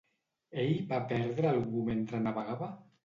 [0.61, 2.73] Ell va perdre a algú mentre navegava?